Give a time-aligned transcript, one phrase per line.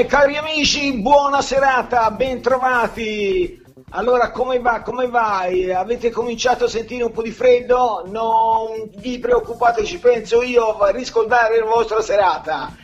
[0.00, 3.62] Bene, cari amici, buona serata, bentrovati.
[3.90, 4.80] Allora, come va?
[4.80, 5.44] Come va?
[5.44, 8.04] Eh, Avete cominciato a sentire un po' di freddo?
[8.06, 12.74] Non vi preoccupate, ci penso io a riscaldare la vostra serata.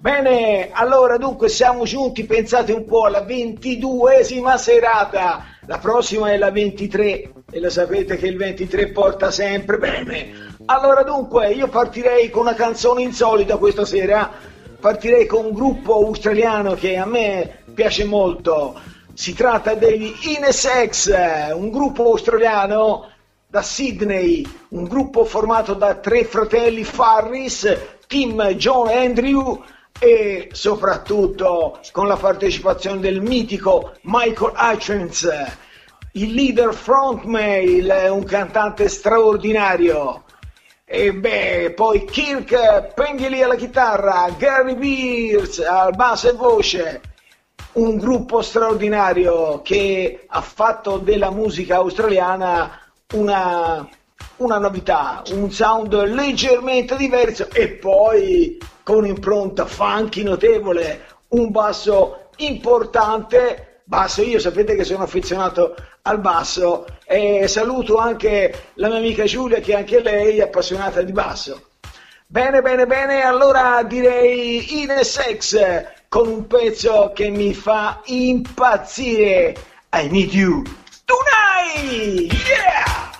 [0.00, 5.44] Bene, allora dunque siamo giunti, pensate un po', alla ventiduesima serata.
[5.66, 10.56] La prossima è la 23 e lo sapete che il 23 porta sempre bene.
[10.64, 14.52] Allora dunque, io partirei con una canzone insolita questa sera
[14.84, 18.78] partirei con un gruppo australiano che a me piace molto.
[19.14, 23.08] Si tratta degli Inesex, un gruppo australiano
[23.46, 29.64] da Sydney, un gruppo formato da tre fratelli Farris, Tim, John Andrew
[29.98, 35.26] e soprattutto con la partecipazione del mitico Michael Hutchins,
[36.12, 40.24] il leader frontmale, un cantante straordinario.
[40.86, 47.00] E beh, poi Kirk Pengili alla chitarra, Gary Beers al basso e voce,
[47.72, 52.78] un gruppo straordinario che ha fatto della musica australiana
[53.14, 53.88] una,
[54.36, 63.73] una novità, un sound leggermente diverso e poi con impronta funky notevole, un basso importante.
[63.86, 69.60] Basso, io sapete che sono affezionato al basso e saluto anche la mia amica Giulia
[69.60, 71.72] che anche lei è appassionata di basso.
[72.26, 79.54] Bene, bene, bene, allora direi Inesex con un pezzo che mi fa impazzire.
[79.92, 80.62] I need you
[81.04, 82.32] tonight!
[82.32, 83.13] Yeah!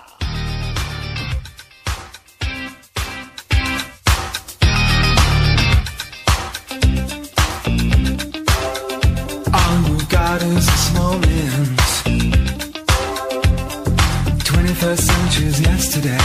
[14.84, 16.24] 21st century's yesterday.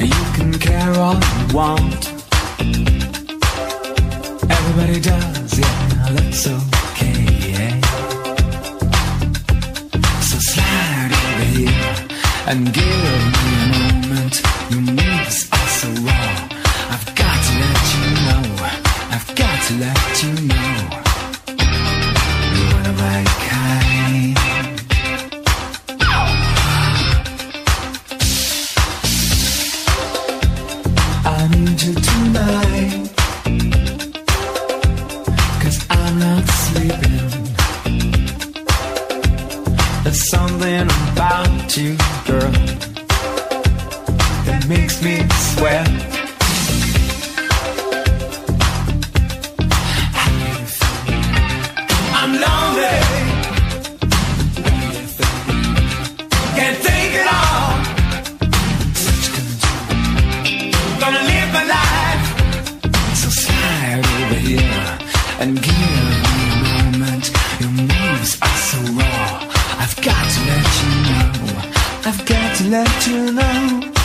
[0.00, 2.02] You can care all you want.
[4.50, 7.20] Everybody does, yeah, that's okay.
[7.52, 7.80] Yeah.
[10.28, 11.94] So slide over here
[12.46, 14.34] and give me a moment.
[14.70, 16.48] Your moves are so raw.
[16.94, 18.42] I've got to let you know.
[19.14, 20.55] I've got to let you know.
[72.08, 73.95] I've got to let you know.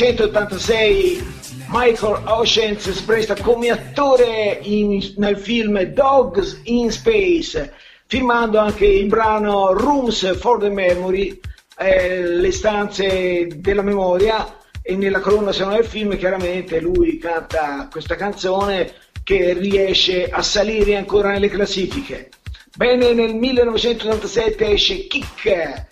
[0.00, 1.22] 1986
[1.68, 7.74] Michael Oceans si presta come attore in- nel film Dogs in Space,
[8.06, 11.38] filmando anche il brano Rooms for the Memory,
[11.76, 18.16] eh, le stanze della memoria, e nella colonna sonora del film chiaramente lui canta questa
[18.16, 22.30] canzone che riesce a salire ancora nelle classifiche.
[22.74, 25.88] Bene, nel 1987 esce Kick,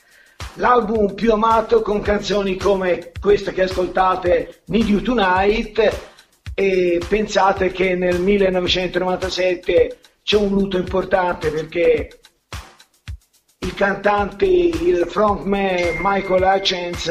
[0.54, 6.06] l'album più amato con canzoni come questa che ascoltate, Need You Tonight,
[6.54, 12.20] e pensate che nel 1997 c'è un lutto importante perché
[13.58, 17.10] il cantante, il frontman Michael Hutchins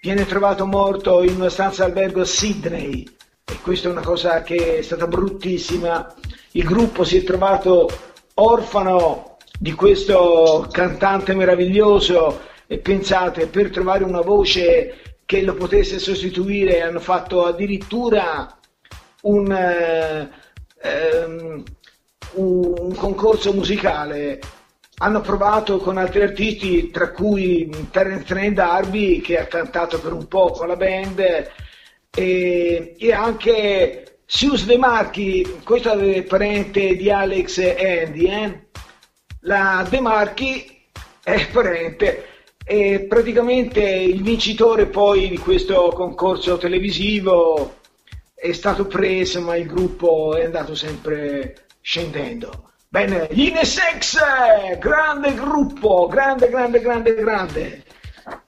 [0.00, 3.06] viene trovato morto in una stanza albergo a Sydney
[3.44, 6.14] e questa è una cosa che è stata bruttissima.
[6.52, 7.88] Il gruppo si è trovato
[8.34, 9.31] orfano
[9.62, 16.98] di questo cantante meraviglioso e pensate per trovare una voce che lo potesse sostituire hanno
[16.98, 18.58] fatto addirittura
[19.20, 20.28] un, eh,
[20.82, 21.62] ehm,
[22.32, 24.40] un concorso musicale
[24.96, 30.26] hanno provato con altri artisti, tra cui Terence Trent D'Arby che ha cantato per un
[30.26, 31.20] po' con la band,
[32.10, 38.70] e, e anche Sius De Marchi, questo è parente di Alex e Andy, eh?
[39.42, 40.84] La De Marchi
[41.22, 42.26] è parente
[42.64, 47.76] e praticamente il vincitore poi di questo concorso televisivo
[48.34, 52.70] è stato preso ma il gruppo è andato sempre scendendo.
[52.88, 54.18] Bene, gli Inesex,
[54.78, 57.84] grande gruppo, grande, grande, grande, grande.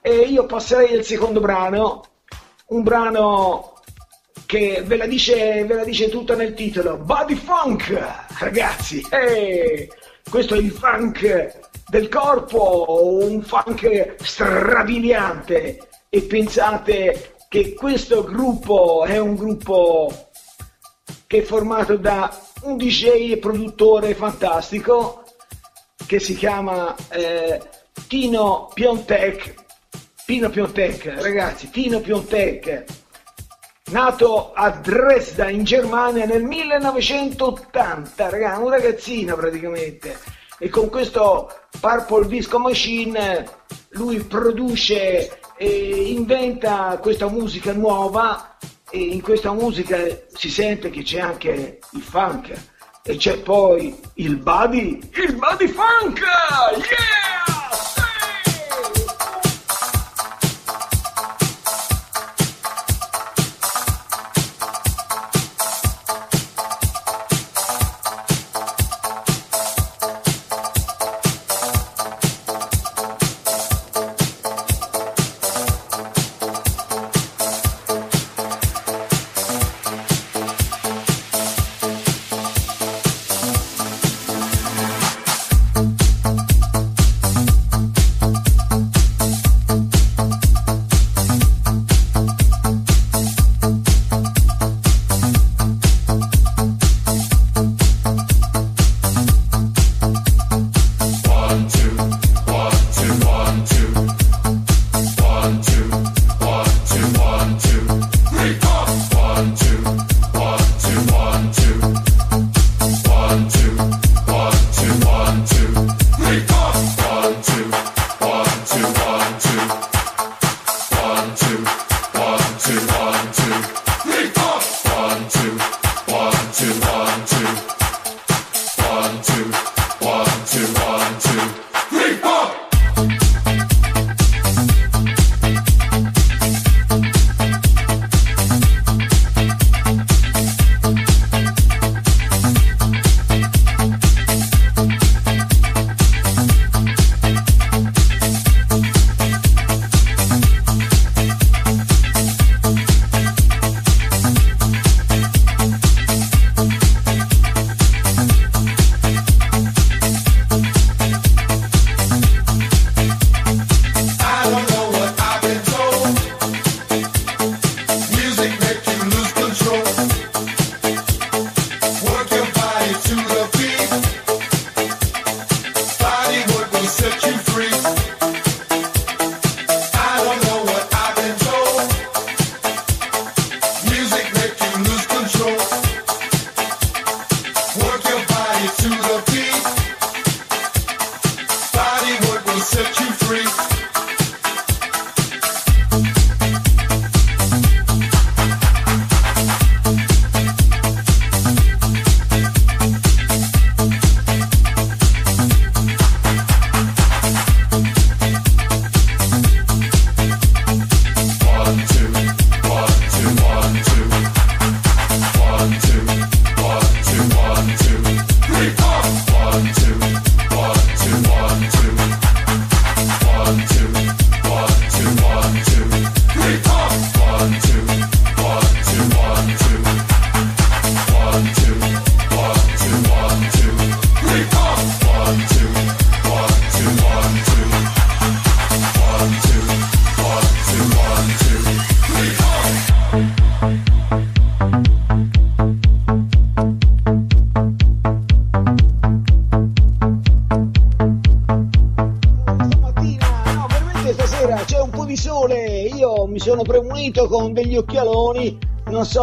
[0.01, 2.05] E io passerei al secondo brano,
[2.67, 3.81] un brano
[4.47, 7.99] che ve la dice, ve la dice tutta nel titolo, Body Funk,
[8.39, 9.05] ragazzi.
[9.11, 9.89] Eh,
[10.31, 15.89] questo è il funk del corpo, un funk strabiliante.
[16.09, 20.29] E pensate che questo gruppo è un gruppo
[21.27, 25.23] che è formato da un DJ e produttore fantastico
[26.07, 27.61] che si chiama eh,
[28.07, 29.63] Tino Piontek.
[30.25, 32.85] Pino Piontek, ragazzi, Tino Piontek,
[33.91, 40.19] nato a Dresda in Germania nel 1980, ragazzi, un ragazzino praticamente.
[40.59, 43.47] E con questo Purple Disco Machine
[43.91, 48.57] lui produce e inventa questa musica nuova
[48.91, 49.99] e in questa musica
[50.33, 52.53] si sente che c'è anche il funk
[53.03, 56.21] e c'è poi il body, il body funk!
[56.21, 57.54] Yeah!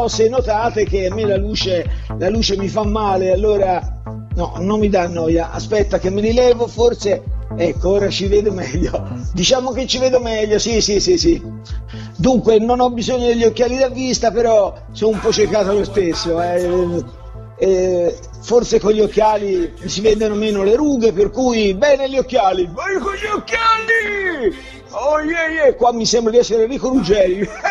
[0.08, 3.82] Se notate che a me la luce, la luce mi fa male, allora
[4.36, 5.52] no, non mi dà noia.
[5.52, 7.24] Aspetta che me li levo, forse
[7.58, 9.08] ecco, ora ci vedo meglio.
[9.34, 11.42] Diciamo che ci vedo meglio, sì, sì, sì, sì.
[12.18, 16.42] Dunque, non ho bisogno degli occhiali da vista, però sono un po' ciecato lo stesso.
[16.42, 17.20] eh.
[17.64, 22.18] Eh, forse con gli occhiali mi si vedono meno le rughe, per cui bene gli
[22.18, 24.56] occhiali, vai con gli occhiali!
[24.94, 25.76] Oh yeah, yeah.
[25.76, 27.48] qua mi sembra di essere Enrico Ruggeri.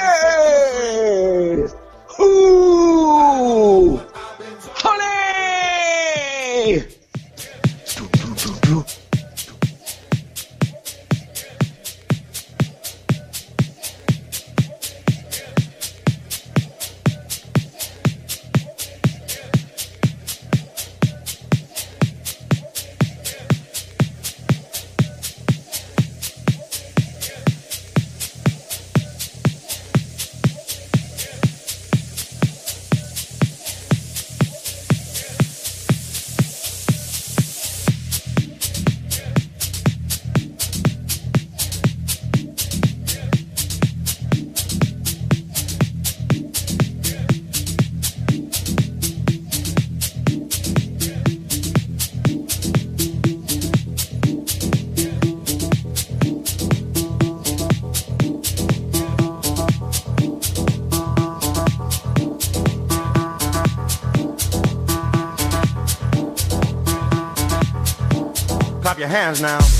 [69.00, 69.79] your hands now.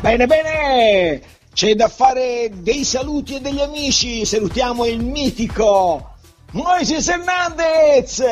[0.00, 1.20] Bene, bene!
[1.52, 4.24] C'è da fare dei saluti e degli amici.
[4.24, 6.14] Salutiamo il mitico
[6.52, 8.22] Moises Hernandez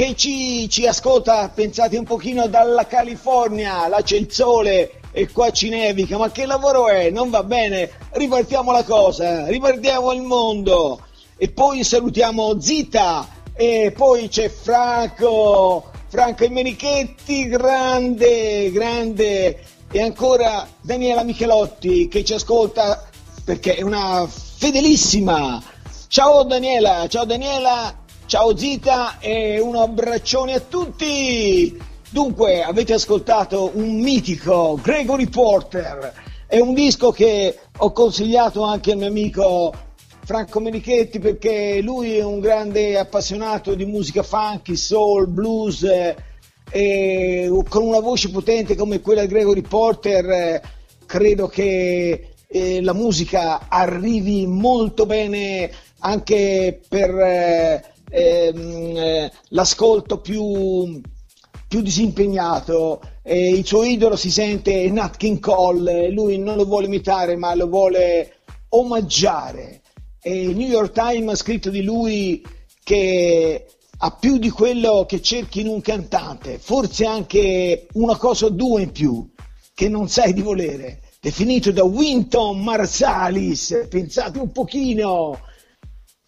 [0.00, 3.86] che ci, ci ascolta, pensate un pochino dalla California.
[3.86, 6.16] Là c'è il sole e qua ci nevica.
[6.16, 7.10] Ma che lavoro è?
[7.10, 7.90] Non va bene.
[8.12, 11.02] Ripartiamo la cosa, ripartiamo il mondo.
[11.36, 19.62] E poi salutiamo Zita e poi c'è Franco, Franco Menichetti, grande, grande.
[19.92, 23.06] E ancora Daniela Michelotti che ci ascolta
[23.44, 25.62] perché è una fedelissima.
[26.08, 27.99] Ciao Daniela, ciao Daniela,
[28.30, 31.76] ciao Zita e un abbraccione a tutti.
[32.10, 36.12] Dunque, avete ascoltato un mitico Gregory Porter.
[36.46, 39.74] È un disco che ho consigliato anche al mio amico
[40.24, 46.14] Franco Menichetti perché lui è un grande appassionato di musica funky, soul, blues eh,
[46.70, 50.62] e con una voce potente come quella di Gregory Porter eh,
[51.04, 61.00] credo che eh, la musica arrivi molto bene anche per eh, ehm, eh, l'ascolto più,
[61.68, 63.00] più disimpegnato.
[63.22, 67.54] Eh, il suo idolo si sente Nat King Cole, lui non lo vuole imitare ma
[67.54, 69.82] lo vuole omaggiare.
[70.20, 72.44] E il New York Times ha scritto di lui
[72.82, 73.66] che
[74.02, 78.82] ha più di quello che cerchi in un cantante, forse anche una cosa o due
[78.82, 79.28] in più
[79.74, 81.00] che non sai di volere.
[81.20, 85.38] Definito da Winton Marsalis, pensate un pochino,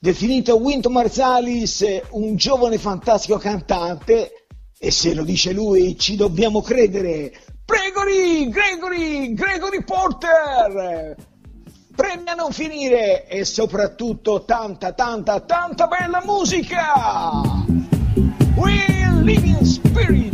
[0.02, 7.32] definito Winton Marsalis un giovane fantastico cantante e se lo dice lui ci dobbiamo credere.
[7.64, 11.14] Gregory, Gregory, Gregory Porter!
[11.94, 17.40] Premi a non finire e soprattutto tanta, tanta, tanta bella musica!
[18.56, 18.84] We
[19.22, 20.31] live in spirit!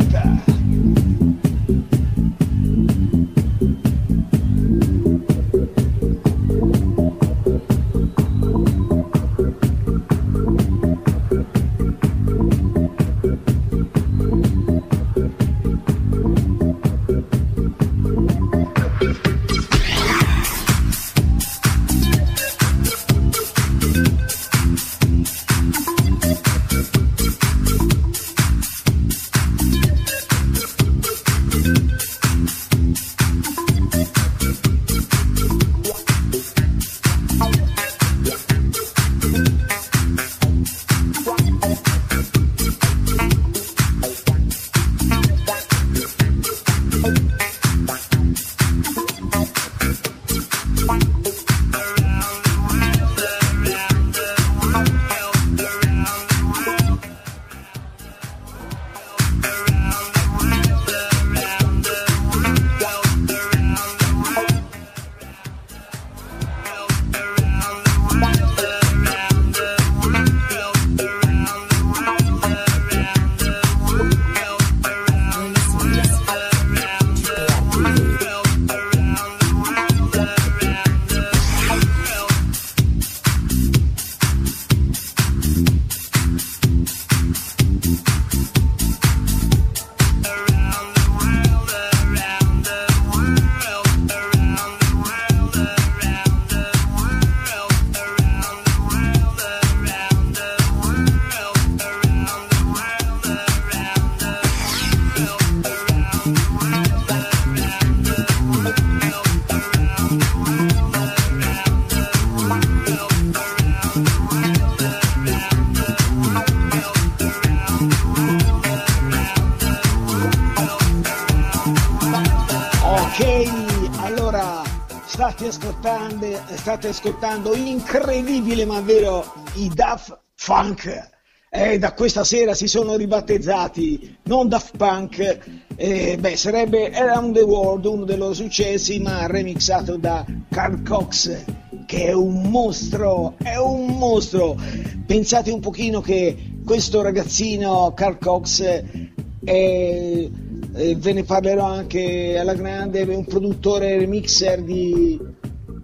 [125.39, 129.23] State ascoltando, state ascoltando incredibile ma vero
[129.55, 131.09] i Daft Funk.
[131.49, 135.39] E da questa sera si sono ribattezzati non Daft Punk,
[135.77, 141.45] eh, beh, sarebbe Around the World, uno dei loro successi, ma remixato da Carl Cox,
[141.85, 144.57] che è un mostro, è un mostro.
[145.05, 150.29] Pensate un pochino che questo ragazzino, Carl Cox, è
[150.73, 155.19] eh, ve ne parlerò anche alla grande, è un produttore remixer di,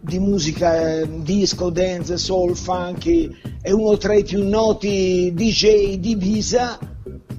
[0.06, 6.12] di musica eh, disco, dance, soul, funky, è uno tra i più noti DJ di
[6.12, 6.78] Ibiza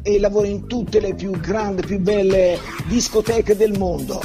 [0.02, 4.20] e lavora in tutte le più grandi, più belle discoteche del mondo.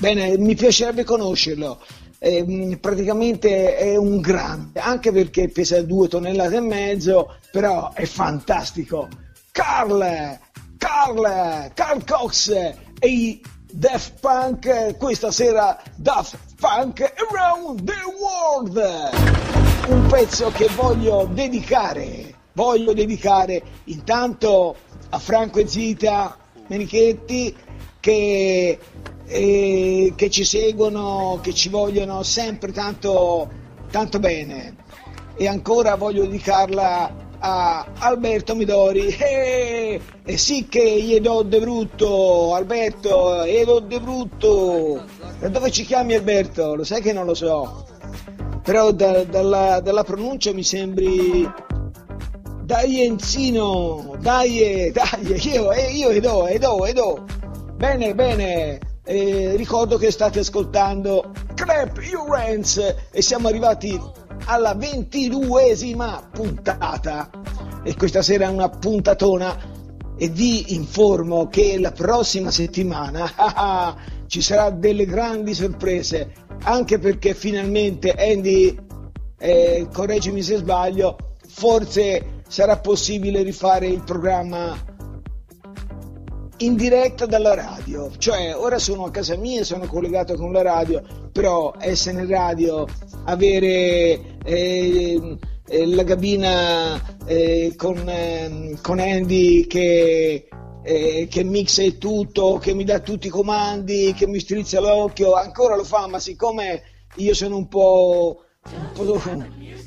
[0.00, 1.80] Bene, mi piacerebbe conoscerlo.
[2.18, 9.08] Eh, praticamente è un grande, anche perché pesa due tonnellate e mezzo, però è fantastico.
[9.52, 10.38] Carl,
[10.78, 13.40] Carl, Carl Cox e i
[13.76, 18.76] Daft Punk, questa sera Daft Punk Around the World.
[19.88, 24.76] Un pezzo che voglio dedicare, voglio dedicare intanto
[25.10, 26.36] a Franco e Zita
[26.68, 27.52] Menichetti
[27.98, 28.78] che,
[29.26, 33.50] eh, che ci seguono, che ci vogliono sempre tanto,
[33.90, 34.76] tanto bene.
[35.34, 39.14] E ancora voglio dedicarla a Alberto Midori.
[39.34, 45.04] Eh, e sì che gli do de brutto, Alberto, gli do de brutto.
[45.38, 46.74] Da dove ci chiami Alberto?
[46.74, 47.86] Lo sai che non lo so.
[48.62, 51.46] Però da- dalla, dalla pronuncia mi sembri
[52.62, 57.24] dai Enzino, dai, dai, io, eh, io edo, edo, edo.
[57.76, 64.00] Bene, bene, eh, ricordo che state ascoltando Clap Your Hands e siamo arrivati
[64.44, 67.30] alla ventiduesima puntata.
[67.82, 69.72] E questa sera è una puntatona.
[70.16, 76.32] E vi informo che la prossima settimana ci sarà delle grandi sorprese.
[76.62, 78.78] Anche perché finalmente Andy
[79.38, 81.16] eh, correggimi se sbaglio
[81.46, 84.93] forse sarà possibile rifare il programma
[86.64, 91.02] in diretta dalla radio, cioè ora sono a casa mia, sono collegato con la radio,
[91.30, 92.86] però essere in radio,
[93.24, 100.48] avere eh, eh, la cabina eh, con, ehm, con Andy che,
[100.82, 105.34] eh, che mixa il tutto, che mi dà tutti i comandi, che mi strizza l'occhio,
[105.34, 106.82] ancora lo fa, ma siccome
[107.16, 109.20] io sono un po', un po',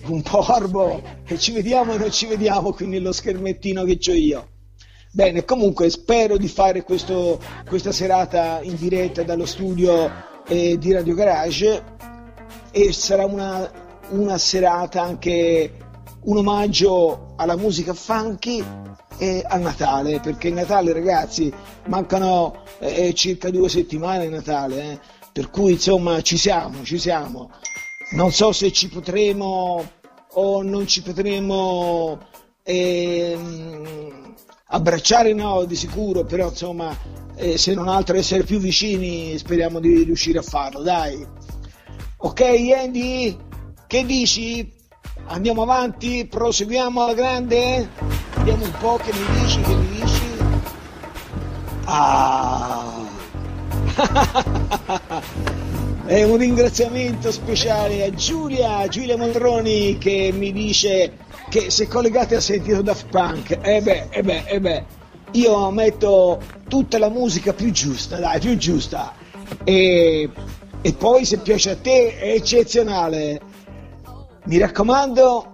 [0.05, 4.13] un po' orbo e ci vediamo e non ci vediamo qui nello schermettino che ho
[4.13, 4.47] io.
[5.17, 10.11] Bene, comunque spero di fare questo- questa serata in diretta dallo studio
[10.47, 11.83] eh, di Radio Garage
[12.69, 13.67] e sarà una,
[14.09, 15.73] una serata anche
[16.25, 18.63] un omaggio alla musica funky
[19.17, 21.51] e al Natale, perché Natale ragazzi
[21.87, 24.99] mancano eh, circa due settimane a Natale, eh,
[25.33, 27.49] per cui insomma ci siamo, ci siamo.
[28.11, 29.83] Non so se ci potremo
[30.33, 32.19] o non ci potremo
[32.61, 34.35] ehm,
[34.69, 36.95] abbracciare no di sicuro, però insomma
[37.35, 41.25] eh, se non altro essere più vicini speriamo di riuscire a farlo, dai.
[42.17, 42.41] Ok
[42.75, 43.37] Andy,
[43.85, 44.73] che dici?
[45.27, 47.89] Andiamo avanti, proseguiamo alla grande?
[48.37, 50.21] Vediamo un po' che mi dici, che mi dici?
[51.85, 53.05] Ah!
[56.05, 61.17] È un ringraziamento speciale a Giulia, Giulia Mondroni che mi dice
[61.49, 64.85] che se collegate ha sentito Daft Punk, e beh, e beh, e beh,
[65.31, 69.13] io metto tutta la musica più giusta, dai, più giusta.
[69.63, 70.29] E,
[70.81, 73.41] e poi se piace a te è eccezionale.
[74.45, 75.53] Mi raccomando,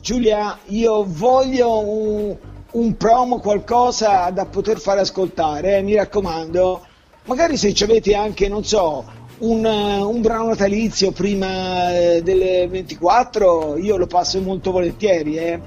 [0.00, 2.36] Giulia, io voglio un,
[2.72, 6.86] un promo, qualcosa da poter fare ascoltare, eh, mi raccomando.
[7.24, 9.04] Magari se ci avete anche, non so,
[9.38, 15.36] un, eh, un brano natalizio prima eh, delle 24, io lo passo molto volentieri.
[15.36, 15.60] Eh.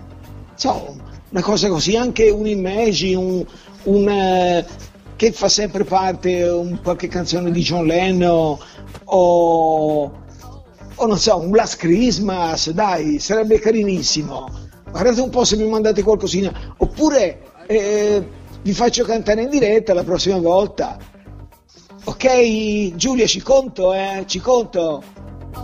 [0.56, 0.96] So,
[1.30, 3.46] una cosa così, anche un Imagine, un,
[3.84, 4.66] un, eh,
[5.16, 8.58] che fa sempre parte, un, qualche canzone di John Lennon
[9.06, 10.12] o,
[10.96, 14.66] o non so, un Last Christmas, dai, sarebbe carinissimo.
[14.90, 18.26] Guardate un po' se mi mandate qualcosina, oppure eh,
[18.62, 20.98] vi faccio cantare in diretta la prossima volta.
[22.08, 25.04] Ok, Giulia, ci conto, eh, ci conto.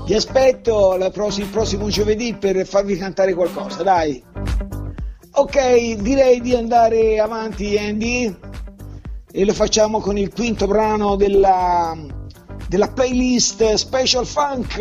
[0.06, 4.22] Vi aspetto la pross- il prossimo giovedì per farvi cantare qualcosa, dai.
[5.36, 8.36] Ok, direi di andare avanti, Andy.
[9.32, 11.96] E lo facciamo con il quinto brano della,
[12.68, 14.80] della playlist Special Funk.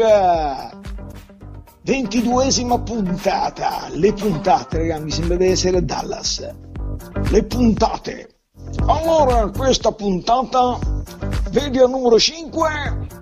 [1.87, 3.87] 22esima puntata.
[3.93, 6.45] Le puntate, raga, mi sembra di essere Dallas.
[7.31, 8.35] Le puntate.
[8.87, 10.79] Allora, questa puntata
[11.53, 13.22] vedi al numero 5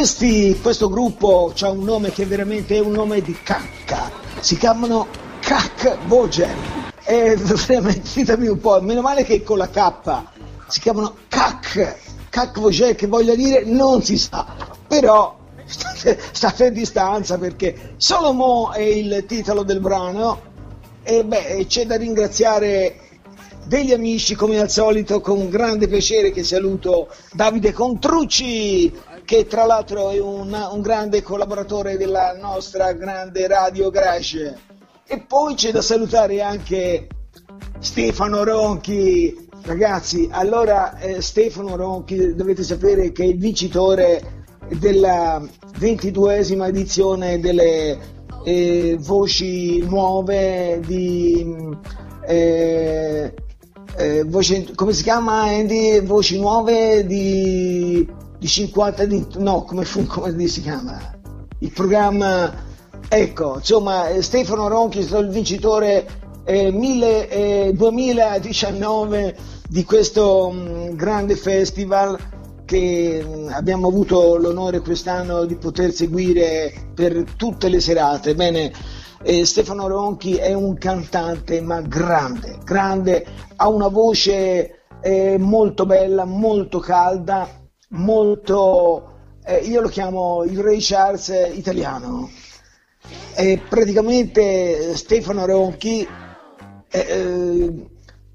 [0.00, 4.10] questi- questo gruppo ha un nome che veramente è un nome di cacca.
[4.40, 5.06] Si chiamano
[5.40, 6.56] Cac Vogel.
[7.04, 10.22] E veramente, ditemi un po', meno male che con la K
[10.68, 11.96] si chiamano Cac.
[12.30, 14.46] Cac Vogel, che voglia dire non si sa.
[14.88, 15.36] Però
[15.66, 20.40] state, state a distanza perché solo Mo è il titolo del brano.
[21.02, 23.00] E beh, c'è da ringraziare
[23.66, 28.92] degli amici come al solito con grande piacere che saluto Davide Contrucci
[29.30, 34.58] che tra l'altro è un, un grande collaboratore della nostra grande radio Garage
[35.06, 37.06] e poi c'è da salutare anche
[37.78, 44.46] Stefano Ronchi ragazzi allora eh, Stefano Ronchi dovete sapere che è il vincitore
[44.80, 45.40] della
[45.78, 47.98] ventiduesima edizione delle
[48.42, 51.54] eh, voci nuove di
[52.26, 53.32] eh,
[53.96, 56.00] eh, voce- come si chiama Andy?
[56.00, 58.08] Voci nuove di,
[58.40, 60.98] di 50 di, no come, fu, come si chiama
[61.58, 62.50] il programma
[63.06, 66.06] ecco insomma eh, Stefano Ronchi è stato il vincitore
[66.44, 69.36] eh, mille- eh, 2019
[69.68, 72.18] di questo mh, grande festival
[72.64, 78.34] che mh, abbiamo avuto l'onore quest'anno di poter seguire per tutte le serate.
[78.34, 78.72] Bene,
[79.22, 83.26] eh, Stefano Ronchi è un cantante ma grande, grande,
[83.56, 87.59] ha una voce eh, molto bella, molto calda,
[87.90, 89.18] molto...
[89.44, 92.30] eh, io lo chiamo il Ray Charles italiano.
[93.34, 96.06] E praticamente Stefano Ronchi
[96.90, 97.86] eh, eh,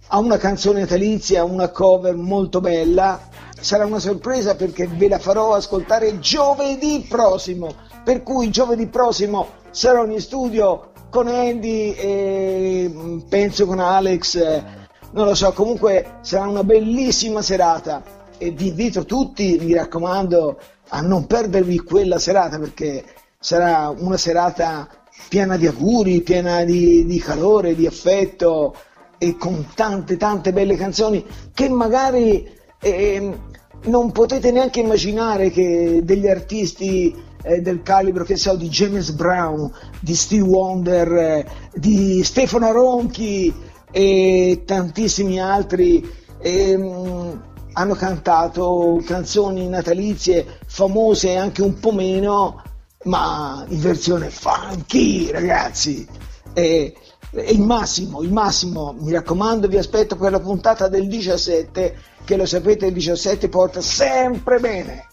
[0.07, 3.19] ha una canzone natalizia, una cover molto bella.
[3.59, 7.73] Sarà una sorpresa perché ve la farò ascoltare giovedì prossimo.
[8.03, 14.35] Per cui giovedì prossimo sarò in studio con Andy e mm, penso con Alex.
[14.35, 14.63] eh,
[15.11, 21.01] non lo so, comunque sarà una bellissima serata e vi invito tutti, mi raccomando, a
[21.01, 23.03] non perdervi quella serata perché
[23.39, 24.87] sarà una serata
[25.29, 28.75] piena di auguri, piena di, di calore, di affetto
[29.17, 32.47] e con tante tante belle canzoni che magari
[32.79, 33.53] ehm,
[33.85, 39.71] non potete neanche immaginare che degli artisti eh, del calibro che so di James Brown,
[39.99, 43.53] di Steve Wonder, eh, di Stefano Ronchi
[43.91, 46.07] e tantissimi altri
[46.41, 52.61] ehm, hanno cantato canzoni natalizie famose anche un po' meno,
[53.03, 56.07] ma in versione funky, ragazzi.
[56.53, 56.93] E,
[57.37, 62.37] E il massimo, il massimo, mi raccomando, vi aspetto per la puntata del 17, che
[62.37, 65.07] lo sapete il 17 porta sempre bene.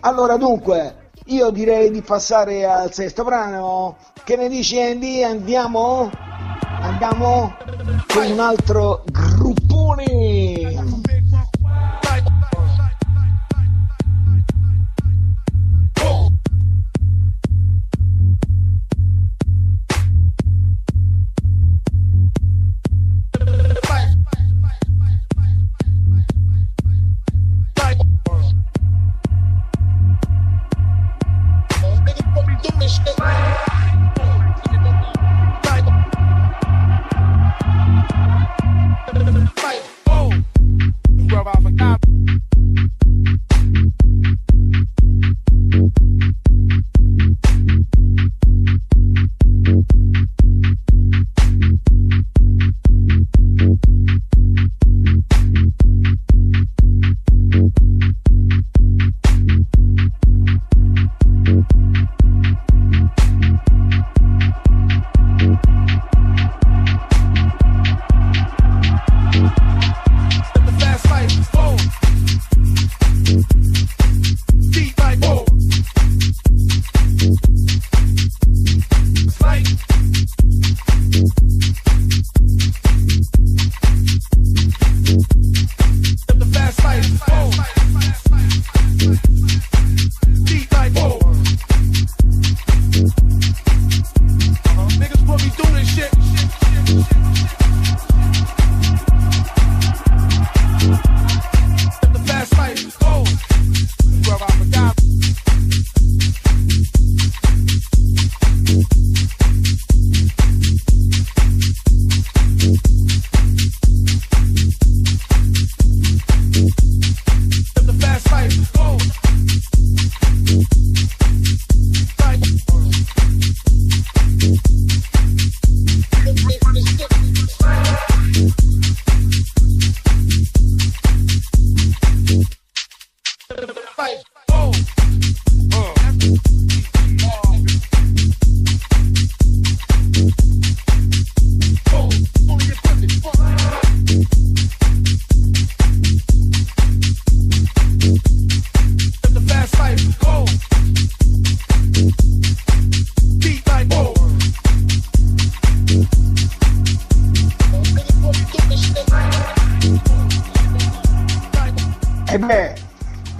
[0.00, 3.98] Allora dunque, io direi di passare al sesto brano.
[4.24, 5.22] Che ne dici Andy?
[5.22, 6.10] Andiamo?
[6.80, 7.54] Andiamo
[8.06, 10.99] con un altro gruppone.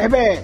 [0.00, 0.42] E beh,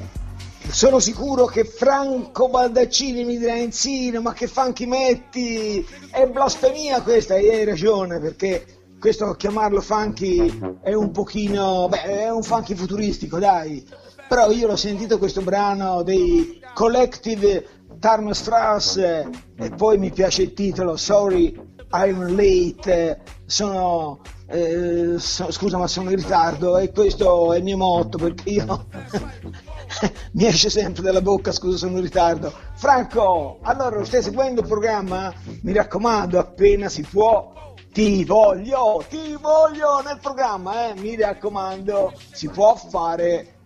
[0.68, 5.82] sono sicuro che Franco Baldaccini mi dirà Enzino, ma che funky metti?
[6.10, 8.66] È blasfemia questa, e hai ragione, perché
[9.00, 13.82] questo chiamarlo funky è un pochino, beh, è un funky futuristico, dai.
[14.28, 17.66] Però io l'ho sentito questo brano dei Collective
[17.98, 25.86] Tarnstrasse e poi mi piace il titolo, Sorry I'm Late, sono, eh, so- scusa ma
[25.86, 28.86] sono in ritardo e questo è il mio motto perché io
[30.32, 32.52] mi esce sempre dalla bocca scusa sono in ritardo.
[32.74, 35.32] Franco, allora lo stai seguendo il programma?
[35.62, 37.54] Mi raccomando, appena si può
[37.92, 41.00] ti voglio, ti voglio nel programma, eh?
[41.00, 43.60] mi raccomando, si può fare.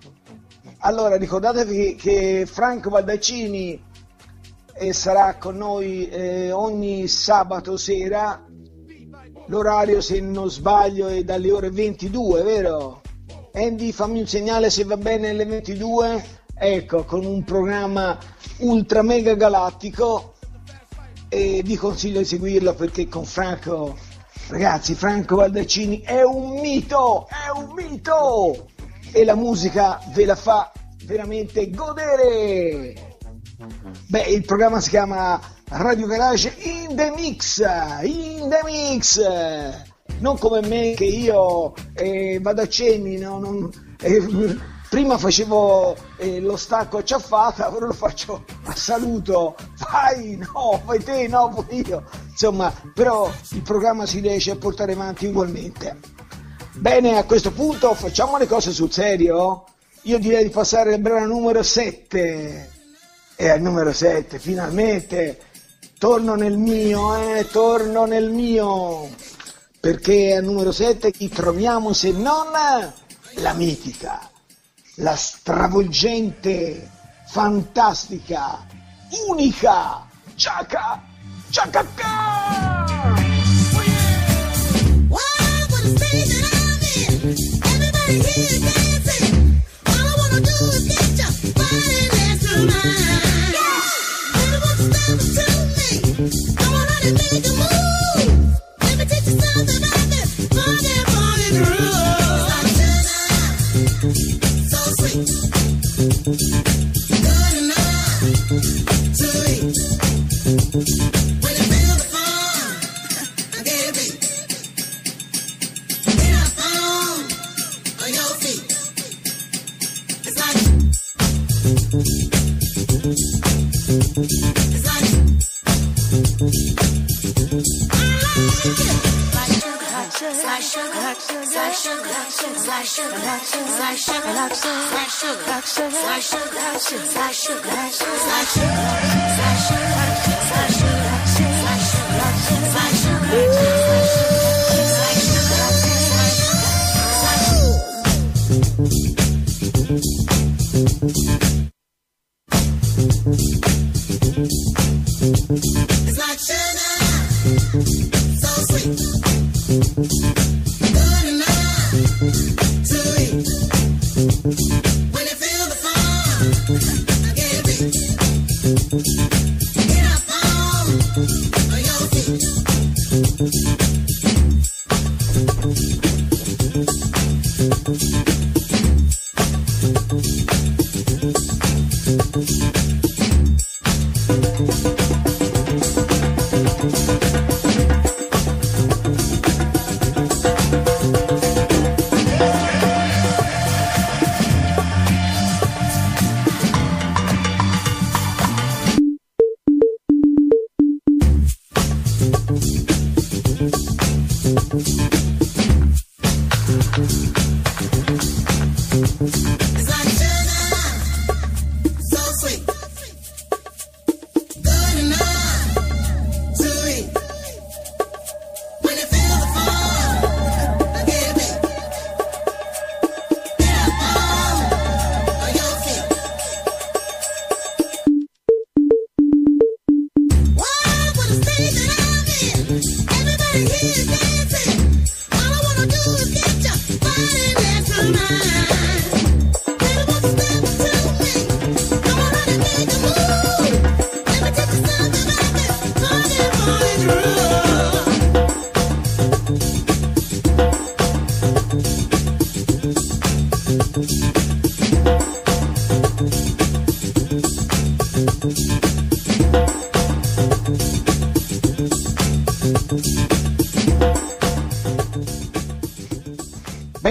[0.83, 3.90] Allora ricordatevi che Franco Baldaccini
[4.81, 8.43] eh, sarà con noi eh, ogni sabato sera,
[9.49, 13.03] l'orario se non sbaglio è dalle ore 22, vero?
[13.53, 16.25] Andy fammi un segnale se va bene alle 22,
[16.55, 18.19] ecco, con un programma
[18.61, 20.37] ultra mega galattico
[21.29, 23.99] e vi consiglio di seguirlo perché con Franco,
[24.49, 28.69] ragazzi, Franco Baldaccini è un mito, è un mito
[29.13, 30.73] e la musica ve la fa
[31.05, 33.10] veramente godere.
[34.07, 35.39] Beh, il programma si chiama
[35.69, 37.59] Radio Garage in the Mix,
[38.03, 39.21] in the Mix.
[40.19, 43.39] Non come me che io eh, vado a cenni, no?
[43.39, 44.59] Non- eh,
[44.89, 49.57] prima facevo eh, lo stacco a ciaffata, ora lo faccio a saluto.
[49.91, 52.05] Vai, no, fai te, no, poi io.
[52.31, 55.99] Insomma, però il programma si riesce a portare avanti ugualmente.
[56.77, 59.65] Bene, a questo punto facciamo le cose sul serio.
[60.05, 62.79] Io direi di passare al brano numero 7.
[63.41, 65.41] E al numero 7, finalmente
[65.97, 69.09] torno nel mio, eh, torno nel mio.
[69.81, 72.49] Perché al numero 7 chi troviamo se non
[73.37, 74.29] la mitica,
[74.97, 76.87] la stravolgente,
[77.29, 78.67] fantastica,
[79.27, 81.03] unica, Chaka,
[81.51, 82.91] Chaka Khan!
[85.97, 87.51] state that I'm in.
[87.65, 88.80] Everybody here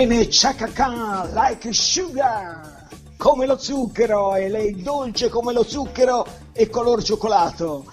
[0.09, 6.67] Bene, Chaka Khan, like sugar, come lo zucchero, e lei dolce come lo zucchero e
[6.67, 7.85] color cioccolato.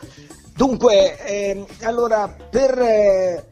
[0.54, 3.44] Dunque, ehm, allora, per, eh,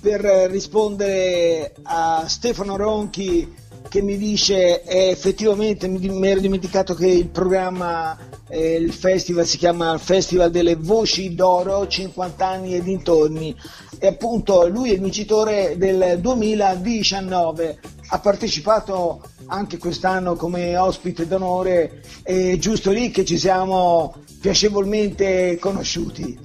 [0.00, 3.54] per rispondere a Stefano Ronchi
[3.86, 8.16] che mi dice eh, effettivamente mi, mi ero dimenticato che il programma,
[8.48, 13.54] eh, il festival si chiama Festival delle Voci d'Oro, 50 anni e dintorni
[13.98, 22.02] e appunto lui è il vincitore del 2019 ha partecipato anche quest'anno come ospite d'onore
[22.22, 26.38] è giusto lì che ci siamo piacevolmente conosciuti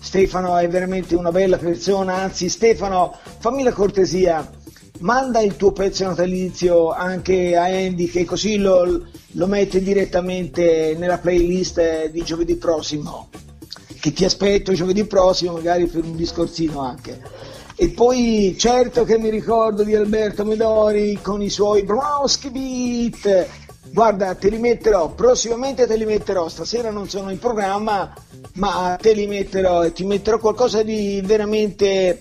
[0.00, 4.48] Stefano è veramente una bella persona anzi Stefano fammi la cortesia
[5.00, 11.18] manda il tuo pezzo natalizio anche a Andy che così lo, lo mette direttamente nella
[11.18, 13.28] playlist di giovedì prossimo
[14.00, 17.20] che ti aspetto giovedì prossimo magari per un discorsino anche.
[17.80, 23.46] E poi certo che mi ricordo di Alberto Medori con i suoi Browski Beat.
[23.92, 28.12] Guarda, te li metterò, prossimamente te li metterò, stasera non sono in programma,
[28.54, 32.20] ma te li metterò e ti metterò qualcosa di veramente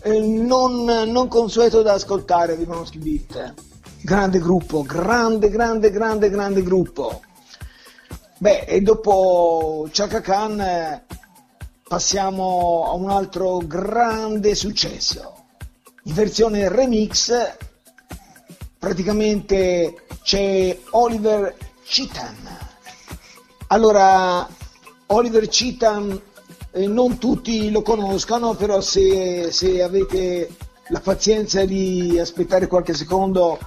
[0.00, 3.54] eh, non, non consueto da ascoltare di Browski Beat.
[4.00, 7.20] Grande gruppo, grande, grande, grande, grande gruppo.
[8.38, 11.04] Beh, e dopo Chaka Khan eh,
[11.90, 15.46] passiamo a un altro grande successo.
[16.04, 17.32] In versione remix
[18.78, 22.36] praticamente c'è Oliver Cheatham.
[23.66, 24.48] Allora,
[25.06, 26.20] Oliver Cheatham
[26.70, 30.48] eh, non tutti lo conoscono, però se, se avete
[30.90, 33.58] la pazienza di aspettare qualche secondo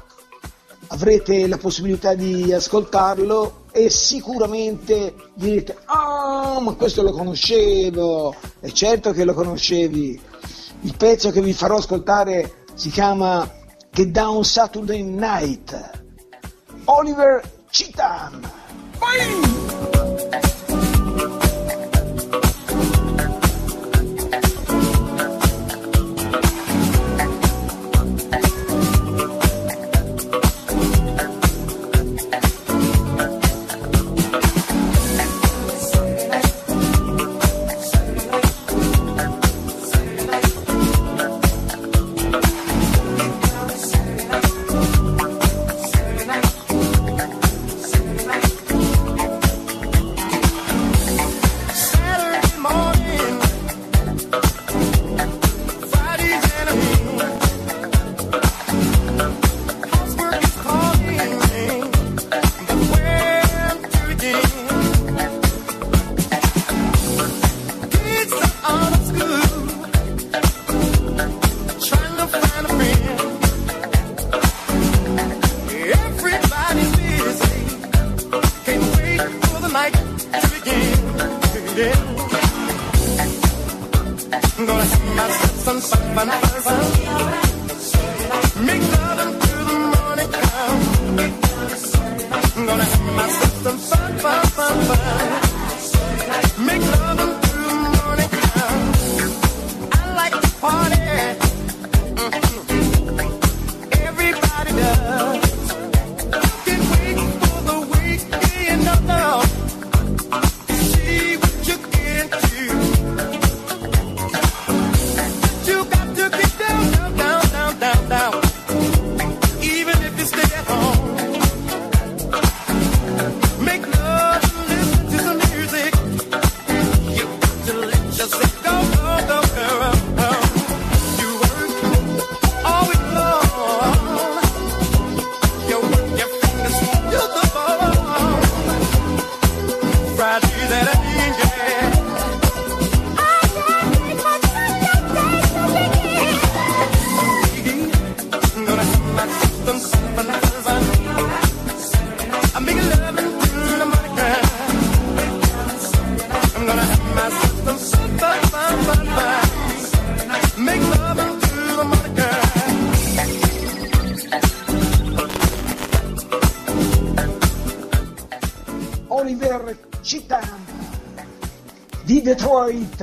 [0.88, 9.12] avrete la possibilità di ascoltarlo e sicuramente direte ah ma questo lo conoscevo e certo
[9.12, 10.22] che lo conoscevi
[10.82, 13.62] il pezzo che vi farò ascoltare si chiama
[13.94, 16.02] Get Down Saturday Night.
[16.86, 18.42] Oliver Citan.
[19.00, 20.13] Saturday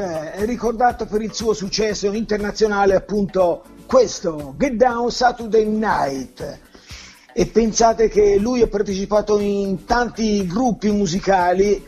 [0.00, 6.58] Detroit è ricordato per il suo successo internazionale appunto questo Get Down Saturday Night.
[7.32, 11.86] E pensate che lui ha partecipato in tanti gruppi musicali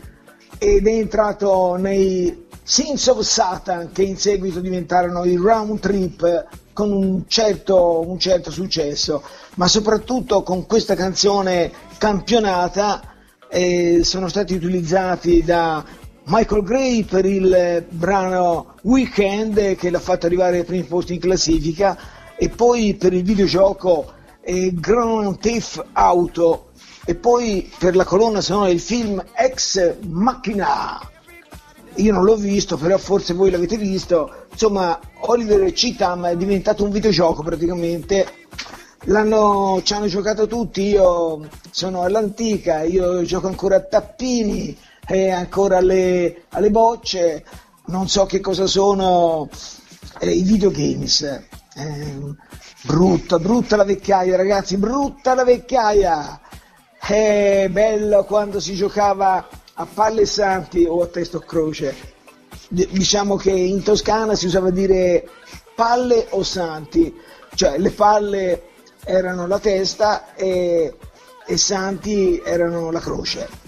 [0.57, 6.91] ed è entrato nei Sins of Satan che in seguito diventarono i Round Trip con
[6.91, 9.21] un certo, un certo successo.
[9.55, 13.01] Ma soprattutto con questa canzone campionata
[13.49, 15.83] eh, sono stati utilizzati da
[16.25, 21.19] Michael Gray per il eh, brano Weekend che l'ha fatto arrivare ai primi posti in
[21.19, 21.97] classifica
[22.37, 24.09] e poi per il videogioco
[24.39, 26.69] eh, Grand Theft Auto
[27.05, 31.01] e poi per la colonna sonora del film Ex Machina.
[31.95, 34.45] Io non l'ho visto, però forse voi l'avete visto.
[34.49, 38.25] Insomma, Oliver Citam è diventato un videogioco praticamente.
[39.07, 44.75] L'hanno, ci hanno giocato tutti, io sono all'antica, io gioco ancora a tappini
[45.07, 47.45] e ancora alle, alle bocce,
[47.85, 49.49] non so che cosa sono
[50.19, 51.21] eh, i videogames.
[51.75, 52.35] Eh,
[52.83, 56.39] brutta, brutta la vecchiaia ragazzi, brutta la vecchiaia.
[56.99, 62.11] È bello quando si giocava a palle santi o a testo croce.
[62.69, 65.27] D- diciamo che in Toscana si usava dire
[65.75, 67.13] palle o santi,
[67.55, 68.67] cioè le palle
[69.03, 70.95] erano la testa e,
[71.45, 73.62] e santi erano la croce.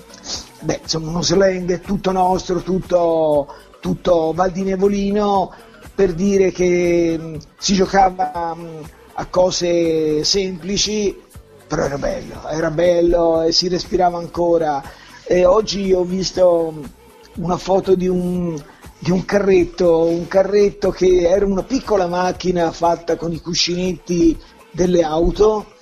[0.65, 3.47] Beh, insomma, uno slang tutto nostro, tutto,
[3.79, 5.53] tutto valdinevolino
[5.93, 8.81] per dire che mh, si giocava mh,
[9.13, 11.21] a cose semplici,
[11.67, 14.81] però era bello, era bello e si respirava ancora.
[15.23, 18.59] E oggi ho visto mh, una foto di un,
[18.97, 24.35] di un carretto, un carretto che era una piccola macchina fatta con i cuscinetti
[24.71, 25.73] delle auto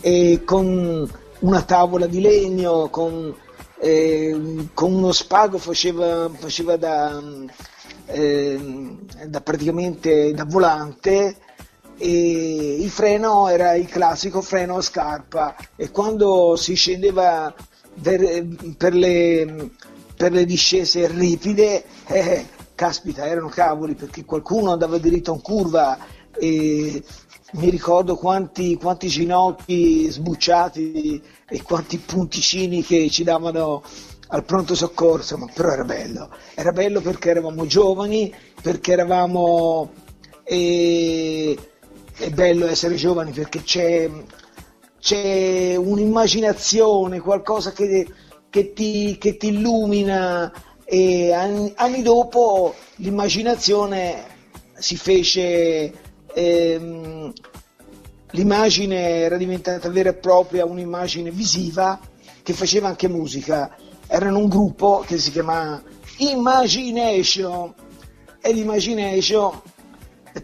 [0.00, 1.06] e con
[1.40, 3.34] una tavola di legno, con,
[3.80, 7.20] eh, con uno spago faceva, faceva da,
[8.06, 11.36] eh, da praticamente da volante
[11.96, 17.54] e il freno era il classico freno a scarpa e quando si scendeva
[18.00, 19.70] per, per le,
[20.16, 25.98] per le discese ripide, eh, caspita, erano cavoli perché qualcuno andava diritto in curva
[26.38, 27.02] e
[27.52, 33.82] mi ricordo quanti, quanti ginocchi sbucciati e quanti punticini che ci davano
[34.28, 38.32] al pronto soccorso, ma però era bello, era bello perché eravamo giovani,
[38.62, 39.90] perché eravamo...
[40.44, 41.56] eh,
[42.16, 44.08] è bello essere giovani perché c'è,
[45.00, 48.06] c'è un'immaginazione, qualcosa che,
[48.50, 50.52] che ti, che ti illumina
[50.84, 54.24] e anni, anni dopo l'immaginazione
[54.74, 55.92] si fece,
[56.34, 57.32] ehm,
[58.32, 61.98] l'immagine era diventata vera e propria un'immagine visiva
[62.42, 63.74] che faceva anche musica.
[64.06, 65.82] Erano un gruppo che si chiamava
[66.18, 67.74] Imagination
[68.40, 69.60] e l'Imagination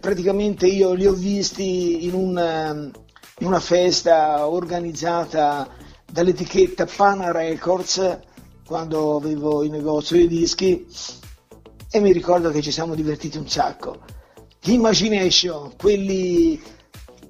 [0.00, 2.90] praticamente io li ho visti in, un, ehm,
[3.38, 5.68] in una festa organizzata
[6.10, 8.18] dall'etichetta Pana Records
[8.66, 10.86] quando avevo il negozio di dischi
[11.90, 14.00] e mi ricordo che ci siamo divertiti un sacco.
[14.66, 16.60] L'Imagination, quelli,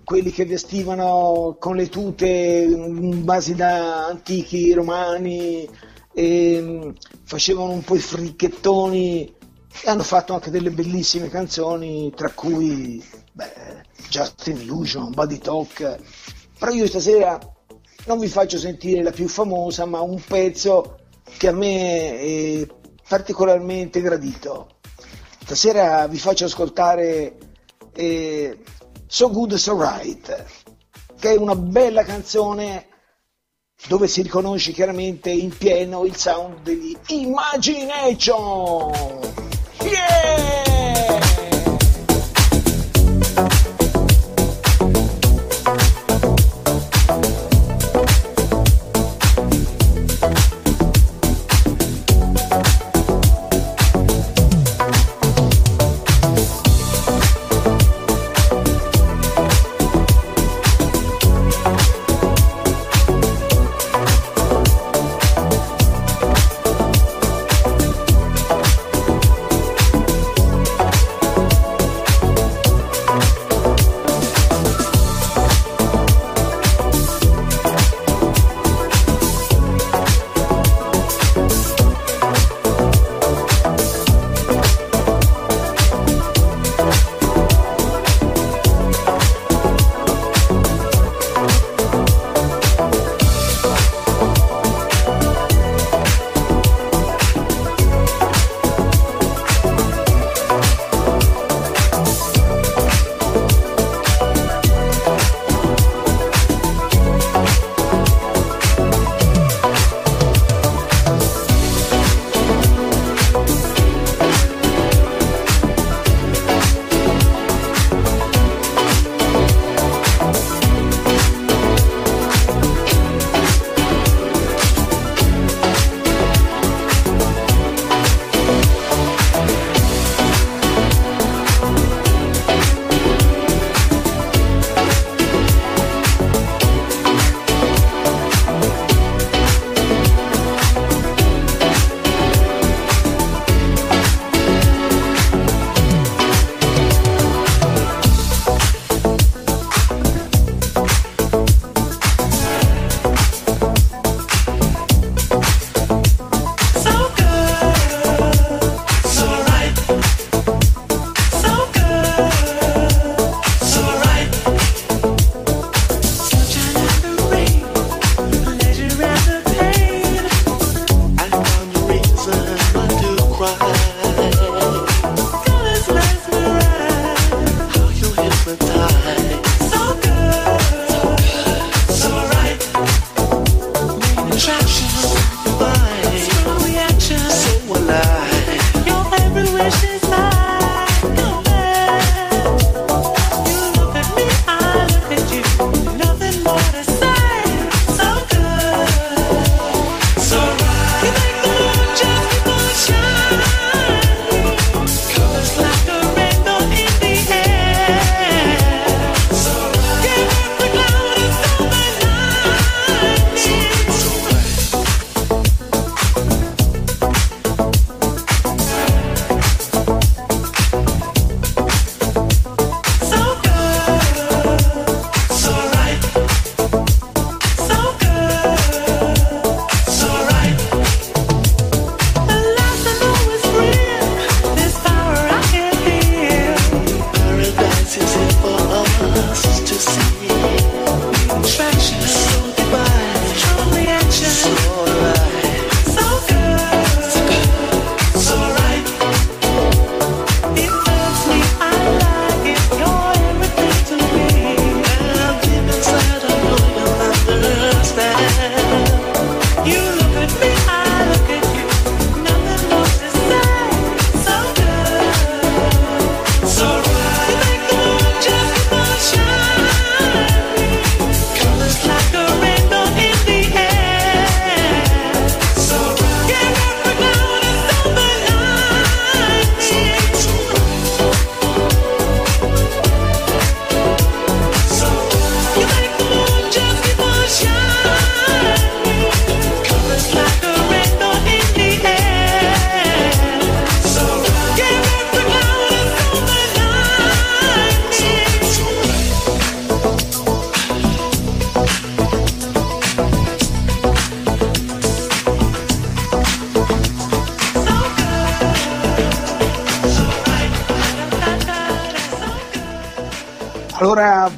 [0.05, 5.69] quelli che vestivano con le tute in base da antichi romani,
[6.15, 9.35] e facevano un po' i fricchettoni
[9.83, 15.99] e hanno fatto anche delle bellissime canzoni, tra cui beh, Justin Illusion, Body Talk.
[16.59, 17.39] Però io stasera
[18.07, 21.01] non vi faccio sentire la più famosa, ma un pezzo
[21.37, 22.67] che a me è
[23.07, 24.76] particolarmente gradito.
[25.47, 27.37] Stasera vi faccio ascoltare
[27.95, 28.59] eh,
[29.07, 30.45] So Good So Right,
[31.21, 32.89] che è una bella canzone
[33.87, 38.91] dove si riconosce chiaramente in pieno il sound degli Imagination.
[39.83, 40.37] Yeah!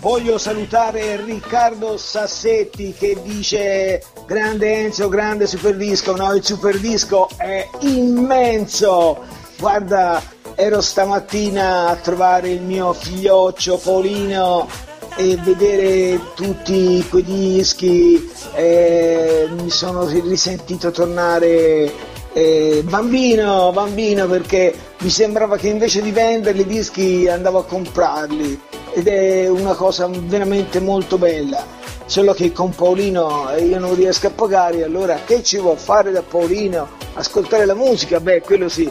[0.00, 7.28] Voglio salutare Riccardo Sassetti che dice grande Enzo, grande super disco, no il super disco
[7.36, 9.18] è immenso,
[9.58, 10.22] guarda
[10.54, 14.68] ero stamattina a trovare il mio figlioccio Paolino
[15.16, 21.92] e vedere tutti quei dischi eh, mi sono risentito tornare
[22.32, 28.60] eh, bambino, bambino perché mi sembrava che invece di venderli i dischi andavo a comprarli
[28.98, 31.64] ed è una cosa veramente molto bella.
[32.06, 36.10] Solo che con Paolino eh, io non riesco a pagare, allora che ci vuol fare
[36.10, 36.88] da Paolino?
[37.14, 38.18] Ascoltare la musica?
[38.18, 38.90] Beh, quello sì.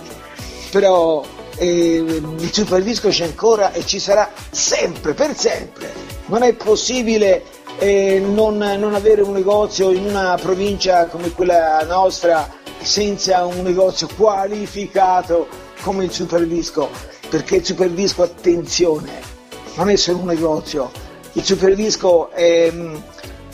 [0.72, 1.26] Però
[1.58, 5.92] eh, il super disco c'è ancora e ci sarà sempre, per sempre.
[6.28, 7.44] Non è possibile
[7.80, 12.50] eh, non, non avere un negozio in una provincia come quella nostra
[12.82, 15.48] senza un negozio qualificato
[15.82, 16.90] come il super disco,
[17.30, 19.36] perché il super disco, attenzione,
[19.78, 20.92] non è solo un negozio,
[21.34, 22.96] il super disco è mm,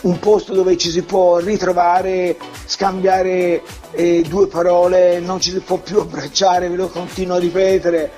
[0.04, 3.62] un posto dove ci si può ritrovare, scambiare
[3.92, 8.12] eh, due parole, non ci si può più abbracciare, ve lo continuo a ripetere,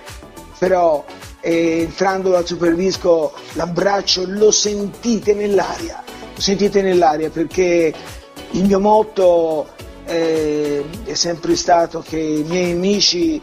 [0.57, 1.03] però
[1.41, 6.03] eh, entrando dal super disco l'abbraccio lo sentite nell'aria,
[6.33, 7.93] lo sentite nell'aria perché
[8.51, 9.67] il mio motto
[10.05, 13.41] eh, è sempre stato che i miei amici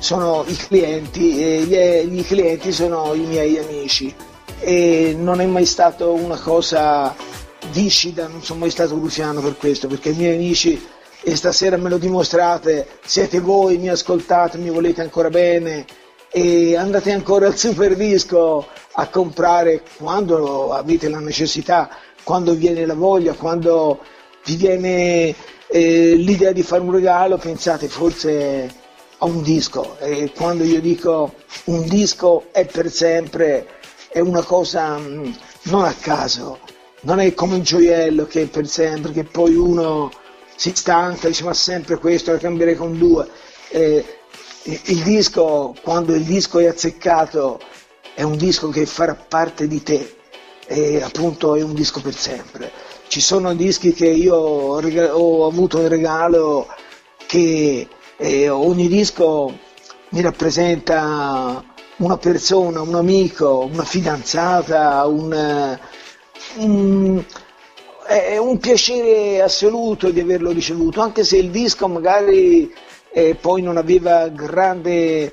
[0.00, 4.12] sono i clienti e gli, gli clienti sono i miei amici.
[4.58, 7.14] E non è mai stato una cosa
[7.70, 10.82] viscida, non sono mai stato luciano per questo, perché i miei amici
[11.22, 15.84] e stasera me lo dimostrate, siete voi, mi ascoltate, mi volete ancora bene
[16.32, 21.90] e andate ancora al super disco a comprare quando avete la necessità,
[22.22, 24.00] quando viene la voglia, quando
[24.44, 25.34] vi viene
[25.68, 28.72] eh, l'idea di fare un regalo, pensate forse
[29.22, 33.66] a un disco e quando io dico un disco è per sempre
[34.08, 36.58] è una cosa mh, non a caso,
[37.02, 40.10] non è come un gioiello che è per sempre, che poi uno
[40.56, 43.28] si stanca dice ma sempre questo, la cambierei con due.
[43.70, 44.04] Eh,
[44.64, 47.60] il disco, quando il disco è azzeccato,
[48.14, 50.16] è un disco che farà parte di te
[50.66, 52.70] e appunto è un disco per sempre.
[53.06, 56.66] Ci sono dischi che io ho avuto in regalo
[57.26, 57.88] che
[58.22, 59.58] eh, ogni disco
[60.10, 61.64] mi rappresenta
[61.96, 65.80] una persona, un amico, una fidanzata, un, eh,
[66.56, 67.24] un,
[68.06, 72.70] è un piacere assoluto di averlo ricevuto, anche se il disco magari
[73.12, 75.32] eh, poi non aveva grande,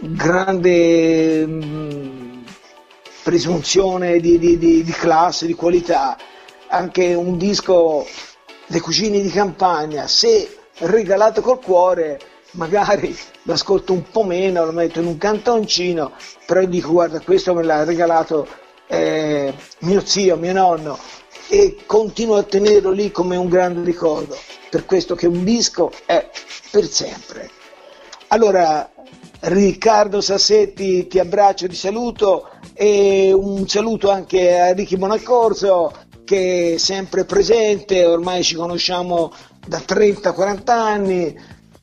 [0.00, 2.44] grande mh,
[3.22, 6.18] presunzione di, di, di, di classe, di qualità,
[6.68, 8.06] anche un disco
[8.66, 12.20] dei cugini di campagna, se regalato col cuore,
[12.52, 16.12] magari lo ascolto un po' meno, lo metto in un cantoncino,
[16.46, 18.46] però dico guarda questo me l'ha regalato
[18.86, 20.98] eh, mio zio, mio nonno
[21.48, 24.36] e continuo a tenerlo lì come un grande ricordo,
[24.70, 26.28] per questo che un disco è
[26.70, 27.50] per sempre.
[28.28, 28.90] Allora,
[29.40, 35.92] Riccardo Sassetti ti abbraccio, ti saluto e un saluto anche a Ricky Bonaccorso
[36.24, 39.30] che è sempre presente, ormai ci conosciamo
[39.66, 41.36] da 30-40 anni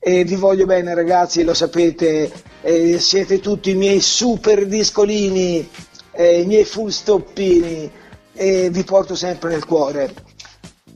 [0.04, 5.68] e vi voglio bene ragazzi, lo sapete, eh, siete tutti i miei super discolini,
[6.12, 7.92] eh, i miei full stoppini
[8.34, 10.14] e vi porto sempre nel cuore.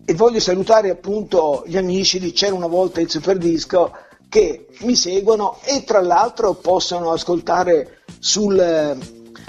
[0.06, 3.92] E voglio salutare appunto gli amici di C'era una volta il super disco
[4.28, 8.98] che mi seguono e tra l'altro possono ascoltare sul,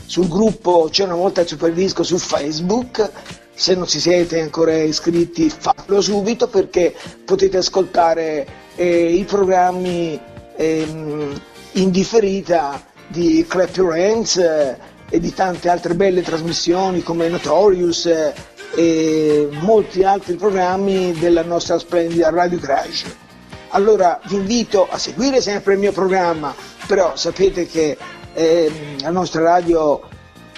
[0.05, 3.11] sul gruppo C'era una volta il super disco su Facebook
[3.57, 6.95] se non si siete ancora iscritti fatelo subito perché
[7.25, 8.47] potete ascoltare
[8.77, 10.21] eh, i programmi
[10.57, 11.41] ehm,
[11.73, 14.77] in differita di Clap Your Hands eh,
[15.09, 18.35] e di tante altre belle trasmissioni come Notorious eh,
[18.75, 23.05] e molti altri programmi della nostra splendida Radio Crash.
[23.71, 26.55] Allora vi invito a seguire sempre il mio programma,
[26.87, 27.97] però sapete che
[28.35, 30.03] ehm, la nostra radio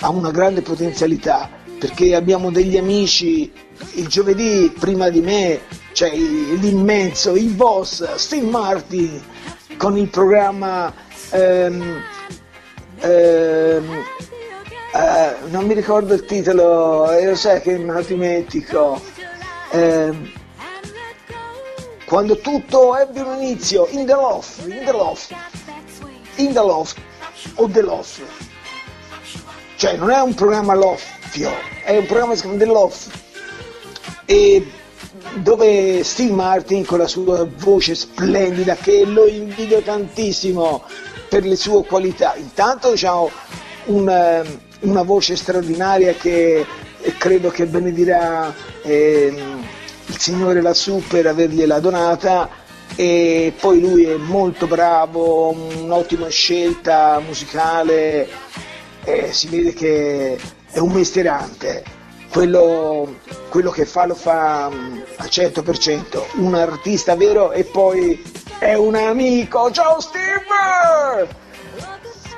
[0.01, 3.51] ha una grande potenzialità perché abbiamo degli amici,
[3.95, 5.61] il giovedì prima di me
[5.93, 9.23] c'è l'immenso, il boss Steve Martin
[9.77, 10.93] con il programma
[11.31, 12.03] ehm,
[12.99, 14.05] ehm,
[14.95, 19.01] eh, non mi ricordo il titolo, e lo sai che me lo dimentico.
[19.71, 20.31] Ehm,
[22.07, 25.35] quando tutto ebbe un inizio, in the loft, in the loft,
[26.37, 26.97] in the loft
[27.57, 28.23] o the loft.
[29.77, 30.75] Cioè non è un programma
[31.29, 31.51] loffio,
[31.85, 33.11] è un programma che si chiama The Loft.
[34.25, 34.67] E
[35.37, 40.83] dove Steve Martin con la sua voce splendida che lo invidio tantissimo
[41.29, 43.31] per le sue qualità intanto diciamo
[43.87, 44.43] un, eh,
[44.81, 46.65] una voce straordinaria che
[47.01, 48.53] eh, credo che benedirà
[48.83, 49.67] ehm,
[50.07, 52.49] il Signore lassù per avergliela donata
[52.97, 58.29] e poi lui è molto bravo, un'ottima scelta musicale,
[59.05, 60.39] e si vede che
[60.79, 61.83] è un mestierante,
[62.31, 63.17] quello,
[63.49, 68.23] quello che fa lo fa mm, al 100%, un artista vero e poi
[68.61, 71.37] è un amico, ciao Steve!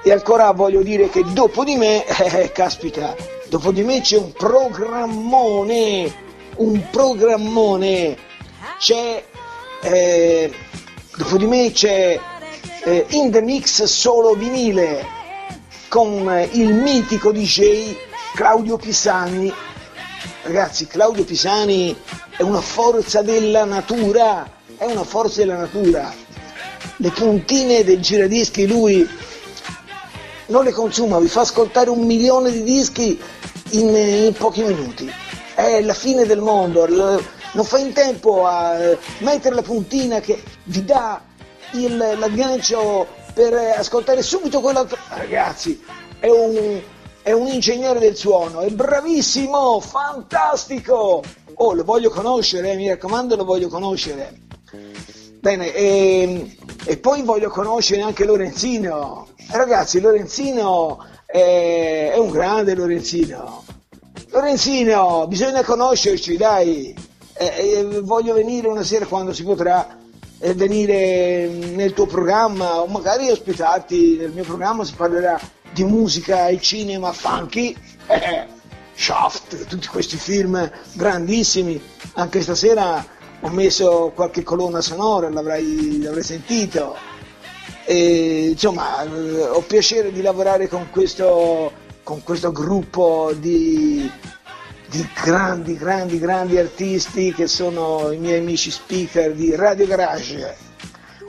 [0.03, 3.15] E ancora voglio dire che dopo di me, eh, caspita,
[3.51, 6.11] dopo di me c'è un programmone,
[6.57, 8.17] un programmone,
[8.79, 9.23] c'è,
[9.83, 10.53] eh,
[11.15, 12.19] dopo di me c'è
[12.85, 15.05] eh, In The Mix solo vinile
[15.89, 19.53] con il mitico DJ Claudio Pisani.
[20.43, 21.97] Ragazzi, Claudio Pisani
[22.37, 26.13] è una forza della natura, è una forza della natura.
[26.97, 29.09] Le puntine del giradischi lui
[30.47, 33.21] non le consuma, vi fa ascoltare un milione di dischi
[33.71, 35.13] in, in pochi minuti.
[35.55, 40.43] È la fine del mondo, non fa in tempo a eh, mettere la puntina che
[40.65, 41.21] vi dà
[41.73, 44.97] il, l'aggancio per eh, ascoltare subito quell'altro.
[45.09, 45.83] Ragazzi,
[46.19, 46.81] è un,
[47.23, 51.23] è un ingegnere del suono, è bravissimo, fantastico!
[51.55, 54.49] Oh, lo voglio conoscere, eh, mi raccomando, lo voglio conoscere.
[55.41, 59.29] Bene, e, e poi voglio conoscere anche Lorenzino.
[59.51, 63.65] Ragazzi, Lorenzino è, è un grande Lorenzino.
[64.29, 66.95] Lorenzino, bisogna conoscerci, dai.
[67.35, 70.00] Eh, eh, voglio venire una sera quando si potrà eh,
[70.55, 75.39] venire nel tuo programma o magari ospitarti nel mio programma si parlerà
[75.73, 77.77] di musica e cinema funky.
[78.07, 78.47] Eh,
[78.95, 81.81] Shaft, tutti questi film grandissimi.
[82.15, 83.05] Anche stasera
[83.41, 86.97] ho messo qualche colonna sonora, l'avrai, l'avrai sentito.
[87.85, 91.73] E, insomma, eh, ho piacere di lavorare con questo,
[92.03, 94.11] con questo gruppo di,
[94.91, 100.57] di grandi, grandi, grandi artisti che sono i miei amici speaker di Radio Garage.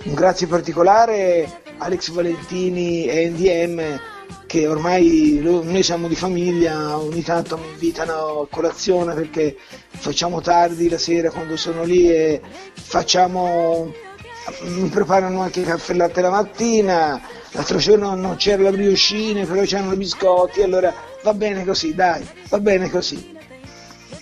[0.06, 4.00] Un grazie particolare a Alex Valentini e NDM
[4.48, 9.56] che ormai noi siamo di famiglia, ogni tanto mi invitano a colazione perché
[9.90, 12.42] facciamo tardi la sera quando sono lì e
[12.74, 13.94] facciamo
[14.62, 19.62] mi preparano anche il caffè latte la mattina, l'altro giorno non c'era la brioscine, però
[19.62, 20.92] c'erano i biscotti, allora
[21.22, 23.38] va bene così, dai, va bene così.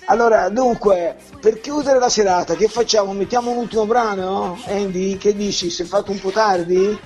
[0.05, 3.13] Allora, dunque, per chiudere la serata, che facciamo?
[3.13, 4.59] Mettiamo un ultimo brano?
[4.65, 5.69] Andy, che dici?
[5.69, 6.97] Si è fatto un po' tardi?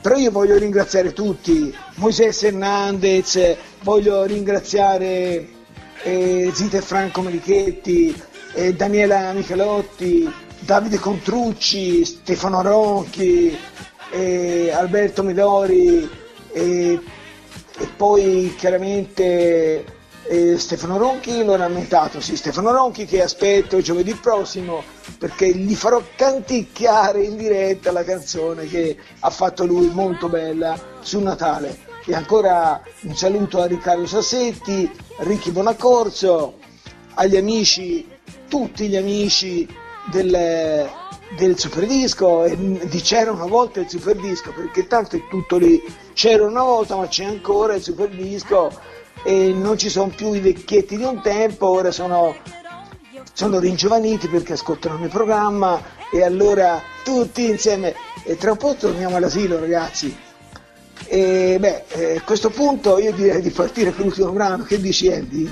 [0.00, 5.48] Però io voglio ringraziare tutti, Moisés Hernandez, voglio ringraziare
[6.02, 8.20] eh, Zita e Franco Melichetti,
[8.54, 10.28] eh, Daniela Michelotti,
[10.58, 13.56] Davide Contrucci, Stefano Ronchi,
[14.10, 16.08] eh, Alberto Midori
[16.52, 17.00] eh,
[17.78, 19.84] e poi chiaramente
[20.32, 24.82] eh, Stefano Ronchi l'ho rammentato, sì, Stefano Ronchi che aspetto giovedì prossimo
[25.18, 31.20] perché gli farò canticchiare in diretta la canzone che ha fatto lui molto bella su
[31.20, 31.90] Natale.
[32.06, 36.54] E ancora un saluto a Riccardo Sassetti, Ricky Bonaccorso,
[37.14, 38.08] agli amici,
[38.48, 39.68] tutti gli amici
[40.10, 40.88] del,
[41.36, 42.44] del Superdisco.
[42.44, 45.80] E di c'era una volta il Superdisco perché tanto è tutto lì.
[46.14, 48.91] C'era una volta ma c'è ancora il Superdisco
[49.24, 52.36] e non ci sono più i vecchietti di un tempo ora sono,
[53.32, 55.80] sono ringiovaniti perché ascoltano il programma
[56.12, 57.94] e allora tutti insieme
[58.24, 60.16] e tra un po' torniamo all'asilo ragazzi
[61.06, 65.12] e beh eh, a questo punto io direi di partire con l'ultimo brano che dici
[65.12, 65.50] Andy?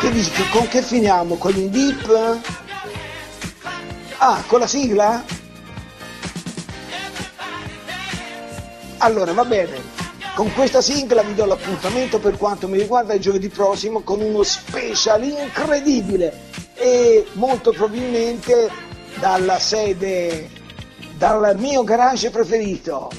[0.00, 1.36] Che dici, con che finiamo?
[1.36, 2.38] Con il deep?
[4.16, 5.22] Ah, con la sigla?
[8.96, 9.89] Allora, va bene.
[10.40, 14.42] Con questa sigla vi do l'appuntamento per quanto mi riguarda il giovedì prossimo con uno
[14.42, 16.32] special incredibile
[16.76, 18.70] e molto probabilmente
[19.18, 20.48] dalla sede,
[21.18, 23.10] dal mio garage preferito,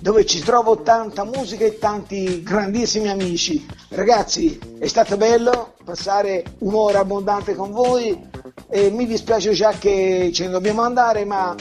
[0.00, 3.66] dove ci trovo tanta musica e tanti grandissimi amici.
[3.90, 8.26] Ragazzi, è stato bello passare un'ora abbondante con voi
[8.68, 11.54] e mi dispiace già che ce ne dobbiamo andare, ma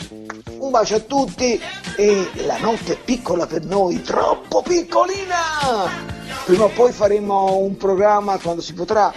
[0.59, 1.59] un bacio a tutti
[1.95, 6.15] e la notte è piccola per noi, troppo piccolina!
[6.45, 9.13] Prima o poi faremo un programma quando si potrà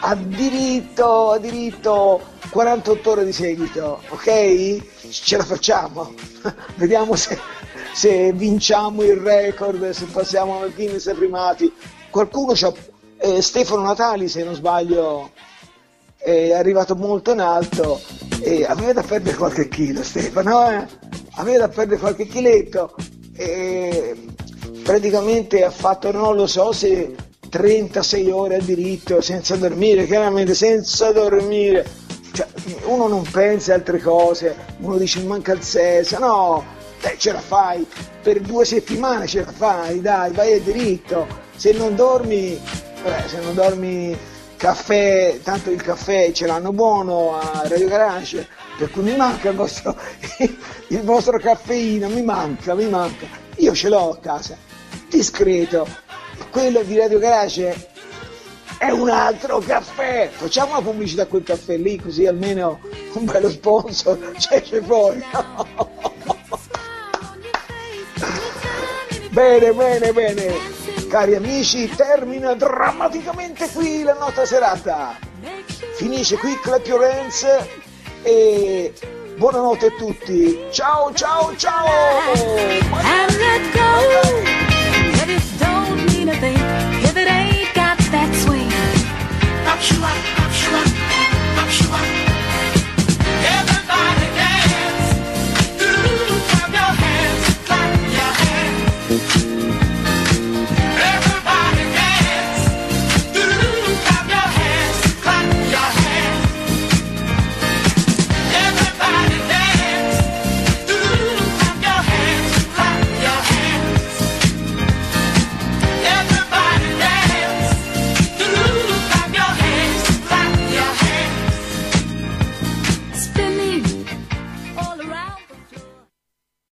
[0.00, 5.10] a diritto, a diritto 48 ore di seguito, ok?
[5.10, 6.12] Ce la facciamo.
[6.76, 7.38] Vediamo se,
[7.92, 11.72] se vinciamo il record, se passiamo al Guinness primati.
[12.10, 12.72] Qualcuno c'ha
[13.18, 15.30] eh, Stefano Natali, se non sbaglio,
[16.16, 18.00] è arrivato molto in alto
[18.40, 20.86] e aveva da perdere qualche chilo Stefano, eh?
[21.34, 22.94] aveva da perdere qualche chiletto
[23.34, 24.24] e
[24.82, 27.14] praticamente ha fatto, non lo so se
[27.48, 31.84] 36 ore a diritto senza dormire, chiaramente senza dormire.
[32.32, 32.46] Cioè,
[32.84, 36.64] uno non pensa a altre cose, uno dice "Mi manca il sesso, no,
[37.02, 37.84] dai, ce la fai,
[38.22, 41.26] per due settimane ce la fai, dai, vai a diritto,
[41.56, 42.58] se non dormi,
[43.02, 44.16] vabbè, se non dormi
[44.56, 48.46] caffè, tanto il caffè ce l'hanno buono a Radio Garage,
[48.78, 49.96] per cui mi manca il vostro,
[50.38, 53.26] il vostro caffeino, mi manca, mi manca,
[53.56, 54.56] io ce l'ho a casa,
[55.08, 55.84] discreto,
[56.50, 57.90] quello di Radio Garage
[58.78, 60.28] è un altro caffè.
[60.32, 62.80] Facciamo la pubblicità a quel caffè lì, così almeno
[63.14, 65.22] un bello sponsor c'è c'è fuori.
[69.32, 70.54] bene, bene, bene.
[71.08, 75.18] Cari amici, termina drammaticamente qui la nostra serata.
[75.96, 77.46] Finisce qui Clap Your Hands
[78.22, 78.92] e
[79.36, 80.66] buonanotte a tutti.
[80.70, 82.82] Ciao, ciao, ciao.
[90.04, 90.31] and